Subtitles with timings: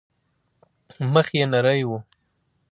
[1.13, 1.91] مخ يې نرى و.